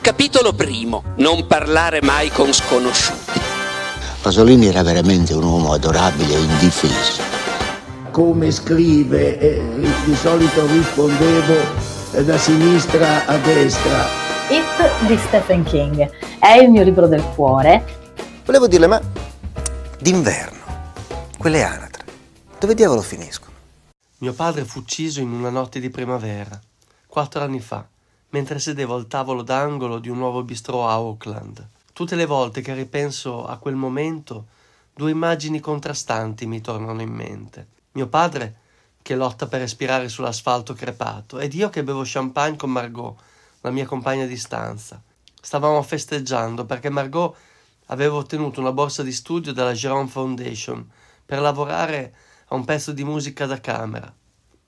Capitolo 0.00 0.52
primo. 0.52 1.02
Non 1.16 1.46
parlare 1.46 2.00
mai 2.02 2.30
con 2.30 2.52
sconosciuti. 2.52 3.40
Pasolini 4.22 4.66
era 4.66 4.82
veramente 4.82 5.34
un 5.34 5.42
uomo 5.42 5.72
adorabile 5.72 6.34
e 6.34 6.38
indifeso. 6.38 7.22
Come 8.10 8.50
scrive, 8.50 9.38
eh, 9.38 9.60
di 10.04 10.14
solito 10.14 10.66
rispondevo 10.66 11.54
eh, 12.12 12.24
da 12.24 12.38
sinistra 12.38 13.26
a 13.26 13.36
destra. 13.38 14.06
It 14.48 15.06
di 15.06 15.18
Stephen 15.18 15.62
King 15.64 16.10
è 16.38 16.52
il 16.52 16.70
mio 16.70 16.82
libro 16.82 17.06
del 17.06 17.22
cuore. 17.34 17.84
Volevo 18.44 18.66
dirle, 18.66 18.86
ma 18.86 19.00
d'inverno, 19.98 20.58
quelle 21.36 21.62
anatre, 21.62 22.04
dove 22.58 22.74
diavolo 22.74 23.02
finiscono? 23.02 23.52
Mio 24.18 24.32
padre 24.32 24.64
fu 24.64 24.78
ucciso 24.78 25.20
in 25.20 25.32
una 25.32 25.50
notte 25.50 25.80
di 25.80 25.90
primavera, 25.90 26.58
quattro 27.06 27.42
anni 27.42 27.60
fa, 27.60 27.86
mentre 28.30 28.58
sedevo 28.58 28.94
al 28.94 29.06
tavolo 29.06 29.42
d'angolo 29.42 29.98
di 29.98 30.08
un 30.08 30.18
nuovo 30.18 30.42
bistrò 30.42 30.88
a 30.88 30.92
Auckland. 30.92 31.66
Tutte 31.92 32.16
le 32.16 32.26
volte 32.26 32.60
che 32.60 32.74
ripenso 32.74 33.46
a 33.46 33.56
quel 33.56 33.74
momento, 33.74 34.46
due 34.94 35.10
immagini 35.10 35.60
contrastanti 35.60 36.46
mi 36.46 36.60
tornano 36.60 37.00
in 37.02 37.10
mente. 37.10 37.66
Mio 37.92 38.06
padre 38.08 38.56
che 39.02 39.16
lotta 39.16 39.46
per 39.46 39.60
respirare 39.60 40.08
sull'asfalto 40.08 40.74
crepato 40.74 41.38
ed 41.38 41.54
io 41.54 41.70
che 41.70 41.82
bevo 41.82 42.02
champagne 42.04 42.56
con 42.56 42.70
Margot, 42.70 43.16
la 43.62 43.70
mia 43.70 43.86
compagna 43.86 44.26
di 44.26 44.36
stanza. 44.36 45.02
Stavamo 45.40 45.82
festeggiando 45.82 46.66
perché 46.66 46.90
Margot 46.90 47.34
aveva 47.86 48.16
ottenuto 48.16 48.60
una 48.60 48.72
borsa 48.72 49.02
di 49.02 49.12
studio 49.12 49.52
dalla 49.52 49.72
Jerome 49.72 50.08
Foundation 50.08 50.86
per 51.24 51.40
lavorare 51.40 52.14
a 52.48 52.54
un 52.54 52.64
pezzo 52.64 52.92
di 52.92 53.04
musica 53.04 53.46
da 53.46 53.60
camera, 53.60 54.12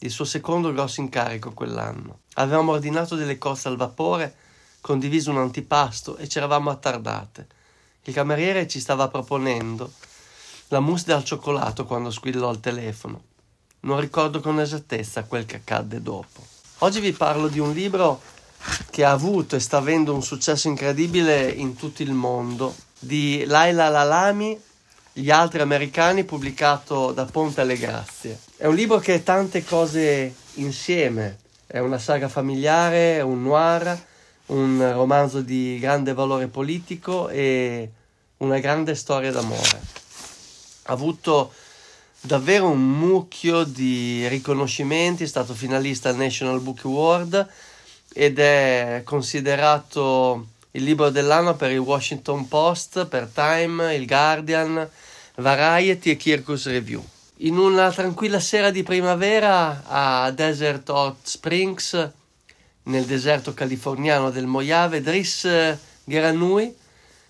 il 0.00 0.10
suo 0.10 0.24
secondo 0.24 0.72
grosso 0.72 1.00
incarico 1.00 1.52
quell'anno. 1.52 2.20
Avevamo 2.34 2.72
ordinato 2.72 3.14
delle 3.14 3.38
cozze 3.38 3.68
al 3.68 3.76
vapore 3.76 4.34
condiviso 4.80 5.30
un 5.30 5.38
antipasto 5.38 6.16
e 6.16 6.28
ci 6.28 6.38
eravamo 6.38 6.70
attardate. 6.70 7.46
Il 8.04 8.14
cameriere 8.14 8.68
ci 8.68 8.78
stava 8.78 9.08
proponendo 9.08 9.90
la 10.68 10.80
mousse 10.80 11.12
al 11.12 11.24
cioccolato 11.24 11.86
quando 11.86 12.10
squillò 12.10 12.50
il 12.52 12.60
telefono. 12.60 13.22
Non 13.80 14.00
ricordo 14.00 14.40
con 14.40 14.60
esattezza 14.60 15.24
quel 15.24 15.46
che 15.46 15.56
accadde 15.56 16.02
dopo. 16.02 16.44
Oggi 16.78 17.00
vi 17.00 17.12
parlo 17.12 17.48
di 17.48 17.58
un 17.58 17.72
libro 17.72 18.20
che 18.90 19.04
ha 19.04 19.12
avuto 19.12 19.56
e 19.56 19.60
sta 19.60 19.78
avendo 19.78 20.14
un 20.14 20.22
successo 20.22 20.68
incredibile 20.68 21.48
in 21.48 21.74
tutto 21.74 22.02
il 22.02 22.12
mondo, 22.12 22.74
di 22.98 23.44
Laila 23.44 23.88
Lalami, 23.88 24.60
Gli 25.18 25.30
altri 25.30 25.62
americani, 25.62 26.24
pubblicato 26.24 27.10
da 27.10 27.24
Ponte 27.24 27.62
alle 27.62 27.78
Grazie. 27.78 28.38
È 28.54 28.66
un 28.66 28.74
libro 28.74 28.98
che 28.98 29.14
è 29.14 29.22
tante 29.22 29.64
cose 29.64 30.34
insieme, 30.56 31.38
è 31.66 31.78
una 31.78 31.96
saga 31.96 32.28
familiare, 32.28 33.22
un 33.22 33.42
noir, 33.42 33.98
un 34.48 34.92
romanzo 34.92 35.40
di 35.40 35.78
grande 35.80 36.12
valore 36.12 36.48
politico 36.48 37.30
e 37.30 37.90
una 38.36 38.58
grande 38.58 38.94
storia 38.94 39.32
d'amore. 39.32 39.80
Ha 40.82 40.92
avuto 40.92 41.50
davvero 42.20 42.68
un 42.68 42.86
mucchio 42.86 43.64
di 43.64 44.28
riconoscimenti, 44.28 45.24
è 45.24 45.26
stato 45.26 45.54
finalista 45.54 46.10
al 46.10 46.16
National 46.16 46.60
Book 46.60 46.84
Award 46.84 47.48
ed 48.12 48.38
è 48.38 49.00
considerato 49.02 50.48
il 50.76 50.84
libro 50.84 51.08
dell'anno 51.08 51.54
per 51.54 51.70
il 51.70 51.78
Washington 51.78 52.48
Post, 52.48 53.06
per 53.06 53.30
Time, 53.32 53.94
il 53.94 54.06
Guardian, 54.06 54.86
Variety 55.36 56.10
e 56.10 56.16
Kirkus 56.16 56.66
Review. 56.66 57.02
In 57.38 57.56
una 57.56 57.90
tranquilla 57.90 58.40
sera 58.40 58.70
di 58.70 58.82
primavera 58.82 59.84
a 59.86 60.30
Desert 60.32 60.88
Hot 60.90 61.16
Springs 61.22 62.10
nel 62.84 63.04
deserto 63.04 63.54
californiano 63.54 64.30
del 64.30 64.44
Mojave, 64.46 65.00
Driss 65.00 65.48
Geranui, 66.04 66.74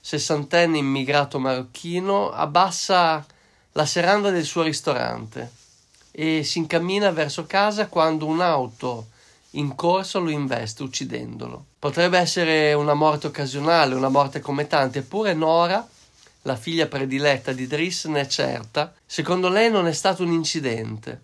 sessantenne 0.00 0.78
immigrato 0.78 1.38
marocchino, 1.38 2.30
abbassa 2.30 3.24
la 3.72 3.84
serranda 3.84 4.30
del 4.30 4.44
suo 4.44 4.62
ristorante 4.62 5.50
e 6.10 6.44
si 6.44 6.58
incammina 6.58 7.10
verso 7.10 7.44
casa 7.44 7.88
quando 7.88 8.24
un'auto 8.24 9.08
in 9.54 9.74
corsa 9.74 10.18
lo 10.18 10.30
investe 10.30 10.82
uccidendolo. 10.82 11.66
Potrebbe 11.78 12.18
essere 12.18 12.72
una 12.72 12.94
morte 12.94 13.26
occasionale, 13.26 13.94
una 13.94 14.08
morte 14.08 14.40
come 14.40 14.66
tante, 14.66 15.00
eppure 15.00 15.34
Nora, 15.34 15.86
la 16.42 16.56
figlia 16.56 16.86
prediletta 16.86 17.52
di 17.52 17.66
Driss, 17.66 18.06
ne 18.06 18.20
è 18.20 18.26
certa. 18.26 18.92
Secondo 19.04 19.48
lei 19.48 19.70
non 19.70 19.86
è 19.86 19.92
stato 19.92 20.22
un 20.22 20.32
incidente 20.32 21.22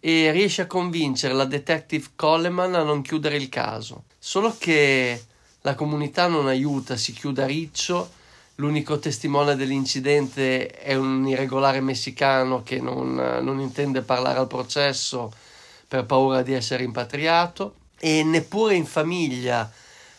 e 0.00 0.30
riesce 0.30 0.62
a 0.62 0.66
convincere 0.66 1.34
la 1.34 1.44
detective 1.44 2.08
Coleman 2.16 2.74
a 2.74 2.82
non 2.82 3.02
chiudere 3.02 3.36
il 3.36 3.48
caso. 3.48 4.04
Solo 4.18 4.54
che 4.58 5.22
la 5.62 5.74
comunità 5.74 6.26
non 6.26 6.46
aiuta, 6.46 6.96
si 6.96 7.12
chiude 7.12 7.42
a 7.42 7.46
riccio. 7.46 8.18
L'unico 8.56 8.98
testimone 8.98 9.56
dell'incidente 9.56 10.68
è 10.68 10.94
un 10.94 11.26
irregolare 11.26 11.80
messicano 11.80 12.62
che 12.62 12.78
non, 12.78 13.14
non 13.14 13.58
intende 13.58 14.02
parlare 14.02 14.38
al 14.38 14.46
processo 14.46 15.32
per 15.90 16.04
paura 16.04 16.42
di 16.42 16.52
essere 16.52 16.84
rimpatriato 16.84 17.74
e 17.98 18.22
neppure 18.22 18.76
in 18.76 18.86
famiglia 18.86 19.68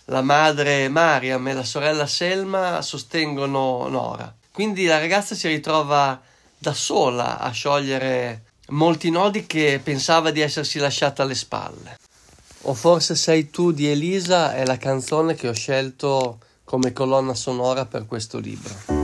la 0.05 0.21
madre 0.21 0.89
Mariam 0.89 1.47
e 1.47 1.53
la 1.53 1.63
sorella 1.63 2.07
Selma 2.07 2.81
sostengono 2.81 3.87
Nora. 3.87 4.35
Quindi 4.51 4.83
la 4.85 4.99
ragazza 4.99 5.33
si 5.33 5.47
ritrova 5.47 6.19
da 6.57 6.73
sola 6.73 7.39
a 7.39 7.51
sciogliere 7.51 8.43
molti 8.71 9.09
nodi 9.11 9.47
che 9.47 9.79
pensava 9.81 10.29
di 10.31 10.41
essersi 10.41 10.77
lasciata 10.77 11.23
alle 11.23 11.35
spalle. 11.35 11.99
O 12.63 12.73
forse 12.73 13.15
sei 13.15 13.49
tu 13.49 13.71
di 13.71 13.87
Elisa 13.87 14.53
è 14.53 14.65
la 14.65 14.77
canzone 14.77 15.35
che 15.35 15.47
ho 15.47 15.53
scelto 15.53 16.39
come 16.65 16.91
colonna 16.91 17.33
sonora 17.33 17.85
per 17.85 18.05
questo 18.05 18.39
libro. 18.39 19.00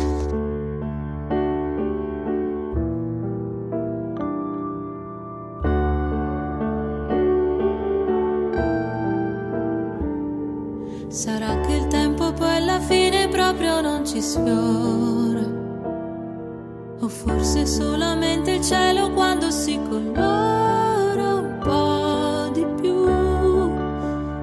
Sarà 11.09 11.59
che 11.61 11.73
il 11.73 11.87
tempo 11.87 12.33
poi 12.33 12.57
alla 12.57 12.79
fine 12.79 13.27
proprio 13.29 13.81
non 13.81 14.05
ci 14.05 14.21
sfiora 14.21 15.57
o 16.99 17.07
forse 17.07 17.65
solamente 17.65 18.51
il 18.51 18.61
cielo 18.61 19.11
quando 19.11 19.49
si 19.49 19.79
colora 19.87 21.35
un 21.35 21.57
po' 21.63 22.49
di 22.51 22.65
più. 22.81 22.95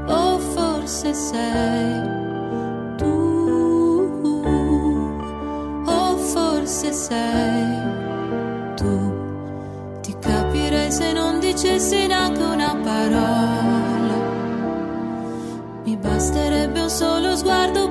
O 0.06 0.38
forse 0.38 1.12
sei 1.12 2.00
tu. 2.96 4.22
O 5.84 6.16
forse 6.16 6.92
sei 6.92 7.82
tu. 8.76 9.12
Ti 10.00 10.16
capirei 10.18 10.90
se 10.90 11.12
non 11.12 11.40
dicessi 11.40 12.06
neanche 12.06 12.42
una 12.42 12.74
parola. 12.82 13.43
Mi 16.24 16.30
basterebbe 16.30 16.80
un 16.80 16.88
solo 16.88 17.36
sguardo 17.36 17.83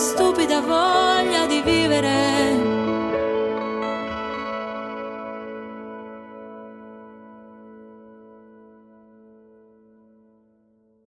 stupida 0.00 0.60
voglia 0.62 1.46
di 1.46 1.60
vivere 1.60 2.69